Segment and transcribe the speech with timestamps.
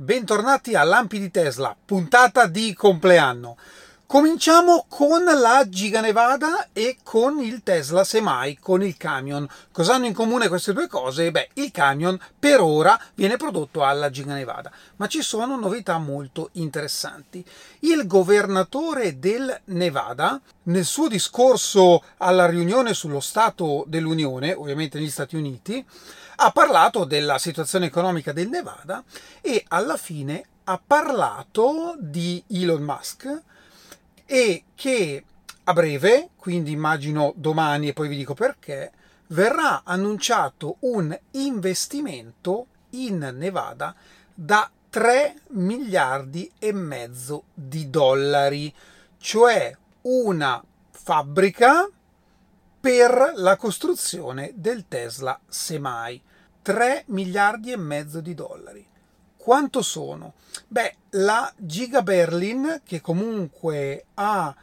[0.00, 3.58] bentornati a Lampi di Tesla, puntata di compleanno.
[4.10, 9.48] Cominciamo con la Giga Nevada e con il Tesla Semi, con il camion.
[9.70, 11.30] Cosa hanno in comune queste due cose?
[11.30, 16.48] Beh, il camion per ora viene prodotto alla Giga Nevada, ma ci sono novità molto
[16.54, 17.44] interessanti.
[17.82, 25.36] Il governatore del Nevada, nel suo discorso alla riunione sullo Stato dell'Unione, ovviamente negli Stati
[25.36, 25.86] Uniti,
[26.34, 29.04] ha parlato della situazione economica del Nevada
[29.40, 33.42] e alla fine ha parlato di Elon Musk
[34.32, 35.24] e che
[35.64, 38.92] a breve, quindi immagino domani e poi vi dico perché,
[39.28, 43.92] verrà annunciato un investimento in Nevada
[44.32, 48.72] da 3 miliardi e mezzo di dollari,
[49.18, 51.88] cioè una fabbrica
[52.78, 56.22] per la costruzione del Tesla Semi.
[56.62, 58.86] 3 miliardi e mezzo di dollari.
[59.42, 60.34] Quanto sono?
[60.68, 64.54] Beh, la Giga Berlin, che comunque ha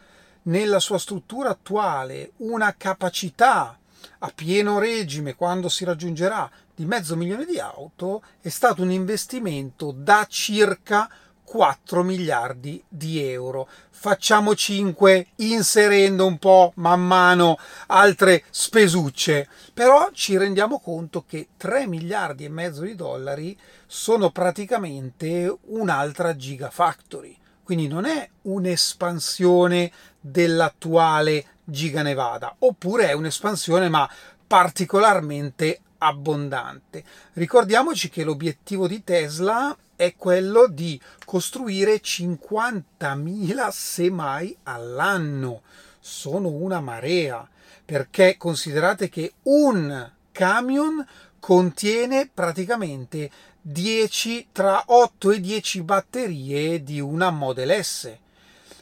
[0.44, 3.75] nella sua struttura attuale una capacità
[4.20, 9.92] a pieno regime quando si raggiungerà di mezzo milione di auto, è stato un investimento
[9.92, 11.09] da circa
[11.48, 13.70] 4 miliardi di euro.
[13.90, 21.88] Facciamo 5 inserendo un po' man mano altre spesucce, però ci rendiamo conto che 3
[21.88, 27.38] miliardi e mezzo di dollari sono praticamente un'altra gigafactory.
[27.64, 29.89] Quindi non è un'espansione
[30.20, 34.09] dell'attuale Giga Nevada, oppure è un'espansione ma
[34.45, 37.03] particolarmente abbondante.
[37.34, 45.62] Ricordiamoci che l'obiettivo di Tesla è quello di costruire 50.000 semai all'anno.
[46.00, 47.48] Sono una marea,
[47.84, 51.06] perché considerate che un camion
[51.39, 53.30] contiene praticamente
[53.61, 58.16] 10 tra 8 e 10 batterie di una Model S.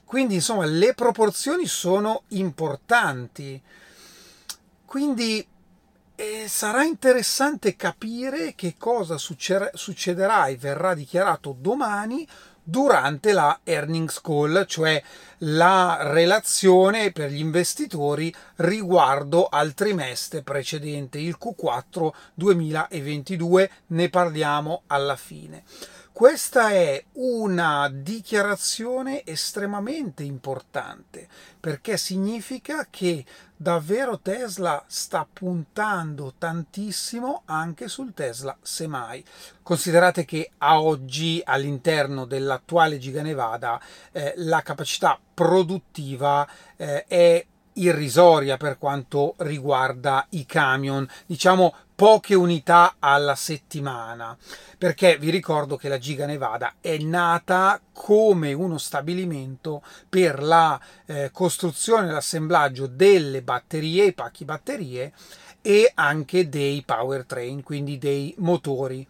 [0.03, 3.59] Quindi insomma le proporzioni sono importanti.
[4.85, 5.45] Quindi
[6.15, 12.27] e sarà interessante capire che cosa succederà e verrà dichiarato domani
[12.63, 15.01] durante la earnings call, cioè
[15.39, 25.15] la relazione per gli investitori riguardo al trimestre precedente, il Q4 2022, ne parliamo alla
[25.15, 25.63] fine.
[26.15, 31.27] Questa è una dichiarazione estremamente importante
[31.59, 39.21] perché significa che davvero Tesla sta puntando tantissimo anche sul Tesla Semi.
[39.61, 43.77] Considerate che a oggi all'interno dell'attuale Giga Nevada
[44.13, 52.95] eh, la capacità produttiva eh, è irrisoria per quanto riguarda i camion, diciamo poche unità
[52.99, 54.37] alla settimana,
[54.77, 61.29] perché vi ricordo che la Giga Nevada è nata come uno stabilimento per la eh,
[61.31, 65.13] costruzione e l'assemblaggio delle batterie, i pacchi batterie
[65.61, 69.07] e anche dei powertrain, quindi dei motori.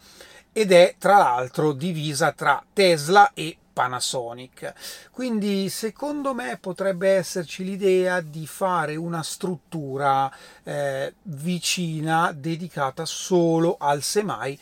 [0.53, 4.73] Ed è tra l'altro divisa tra Tesla e Panasonic.
[5.11, 10.31] Quindi secondo me potrebbe esserci l'idea di fare una struttura
[10.63, 14.57] eh, vicina dedicata solo al Semai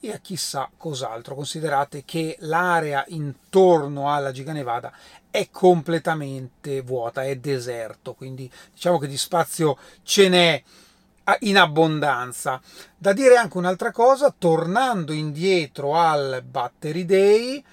[0.00, 1.36] e a chissà cos'altro.
[1.36, 4.92] Considerate che l'area intorno alla Giga Nevada
[5.30, 10.62] è completamente vuota, è deserto, quindi diciamo che di spazio ce n'è
[11.40, 12.60] in abbondanza.
[12.96, 17.64] Da dire anche un'altra cosa, tornando indietro al Battery Day,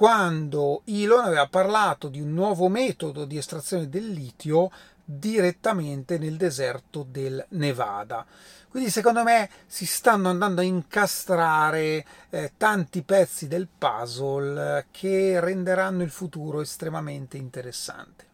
[0.00, 4.70] quando Elon aveva parlato di un nuovo metodo di estrazione del litio
[5.04, 8.24] direttamente nel deserto del Nevada.
[8.70, 15.38] Quindi secondo me si stanno andando a incastrare eh, tanti pezzi del puzzle eh, che
[15.38, 18.24] renderanno il futuro estremamente interessante.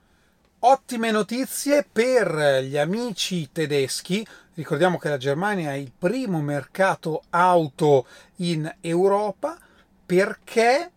[0.61, 4.25] Ottime notizie per gli amici tedeschi.
[4.55, 9.59] Ricordiamo che la Germania è il primo mercato auto in Europa
[10.07, 10.93] perché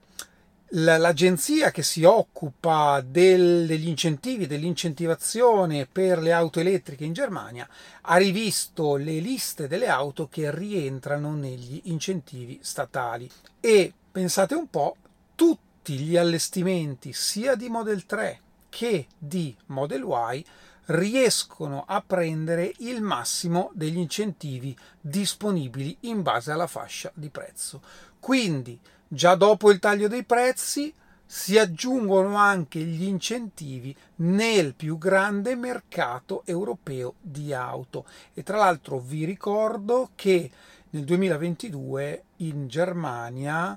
[0.72, 7.68] l'agenzia che si occupa del, degli incentivi, dell'incentivazione per le auto elettriche in Germania,
[8.02, 13.30] ha rivisto le liste delle auto che rientrano negli incentivi statali.
[13.60, 14.96] E pensate un po',
[15.36, 20.46] tutti gli allestimenti sia di Model 3 che di Model Y
[20.90, 27.82] riescono a prendere il massimo degli incentivi disponibili in base alla fascia di prezzo.
[28.20, 28.80] Quindi
[29.12, 30.94] Già dopo il taglio dei prezzi
[31.26, 38.06] si aggiungono anche gli incentivi nel più grande mercato europeo di auto
[38.36, 40.52] e tra l'altro vi ricordo che
[40.92, 43.76] nel 2022 in Germania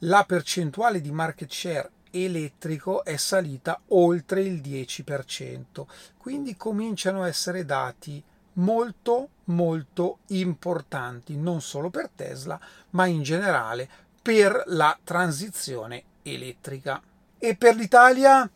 [0.00, 5.84] la percentuale di market share elettrico è salita oltre il 10%,
[6.16, 8.22] quindi cominciano a essere dati
[8.54, 12.58] molto molto importanti non solo per Tesla
[12.90, 13.88] ma in generale
[14.22, 17.02] per la transizione elettrica.
[17.36, 18.48] E per l'Italia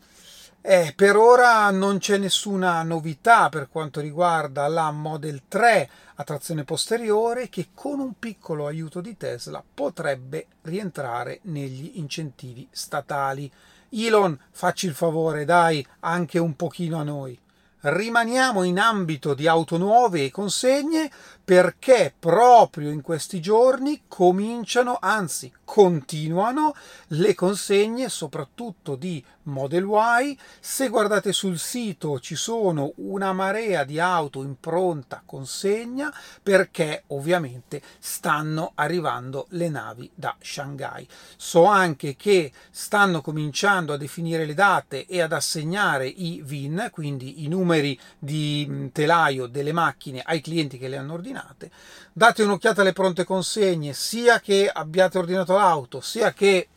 [0.61, 6.65] eh, per ora non c'è nessuna novità per quanto riguarda la Model 3 a trazione
[6.65, 13.51] posteriore che con un piccolo aiuto di Tesla potrebbe rientrare negli incentivi statali.
[13.91, 17.39] Elon, facci il favore, dai anche un pochino a noi
[17.81, 21.11] rimaniamo in ambito di auto nuove e consegne
[21.49, 26.75] perché proprio in questi giorni cominciano, anzi continuano,
[27.09, 30.39] le consegne soprattutto di Model Y.
[30.61, 37.81] Se guardate sul sito ci sono una marea di auto in pronta consegna perché ovviamente
[37.99, 41.09] stanno arrivando le navi da Shanghai.
[41.39, 47.45] So anche che stanno cominciando a definire le date e ad assegnare i VIN, quindi
[47.45, 47.78] i numeri
[48.19, 51.71] di telaio delle macchine ai clienti che le hanno ordinate.
[52.13, 56.69] Date un'occhiata alle pronte consegne, sia che abbiate ordinato l'auto, sia che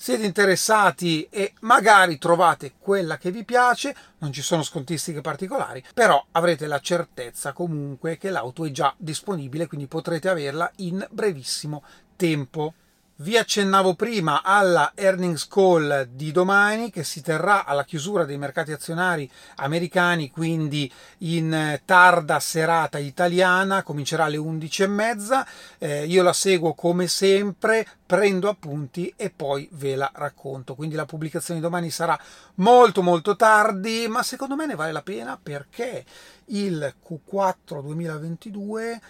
[0.00, 6.24] siete interessati e magari trovate quella che vi piace, non ci sono scontistiche particolari, però
[6.32, 11.82] avrete la certezza comunque che l'auto è già disponibile, quindi potrete averla in brevissimo
[12.16, 12.72] tempo.
[13.20, 18.72] Vi accennavo prima alla earnings call di domani che si terrà alla chiusura dei mercati
[18.72, 25.46] azionari americani, quindi in tarda serata italiana, comincerà alle 11.30.
[25.76, 30.74] Eh, io la seguo come sempre, prendo appunti e poi ve la racconto.
[30.74, 32.18] Quindi la pubblicazione di domani sarà
[32.54, 36.06] molto molto tardi, ma secondo me ne vale la pena perché
[36.46, 39.00] il Q4 2022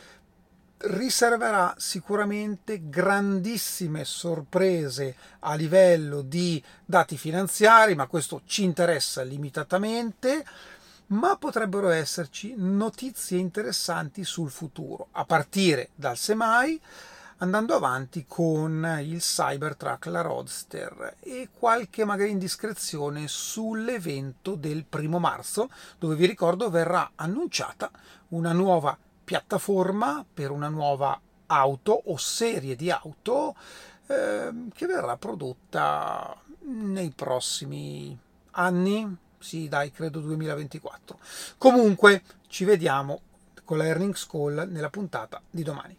[0.82, 10.44] riserverà sicuramente grandissime sorprese a livello di dati finanziari, ma questo ci interessa limitatamente,
[11.08, 16.80] ma potrebbero esserci notizie interessanti sul futuro, a partire dal semmai
[17.42, 25.70] andando avanti con il Cybertruck, la Roadster e qualche magari indiscrezione sull'evento del primo marzo,
[25.98, 27.90] dove vi ricordo verrà annunciata
[28.28, 28.96] una nuova
[29.30, 31.16] piattaforma per una nuova
[31.46, 33.54] auto o serie di auto
[34.08, 38.18] eh, che verrà prodotta nei prossimi
[38.52, 41.16] anni, sì dai, credo 2024.
[41.58, 43.20] Comunque ci vediamo
[43.64, 45.96] con la earnings call nella puntata di domani.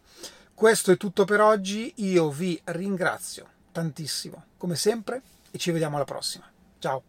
[0.52, 6.04] Questo è tutto per oggi, io vi ringrazio tantissimo come sempre e ci vediamo alla
[6.04, 6.44] prossima.
[6.80, 7.02] Ciao!